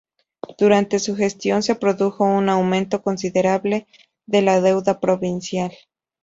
Durante 0.57 0.97
su 0.97 1.15
gestión 1.15 1.61
se 1.61 1.75
produjo 1.75 2.23
un 2.23 2.49
aumento 2.49 3.03
considerable 3.03 3.85
de 4.25 4.41
la 4.41 4.59
deuda 4.59 4.99
provincial. 4.99 5.71